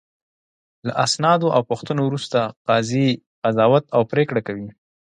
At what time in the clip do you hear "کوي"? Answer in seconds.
4.47-4.69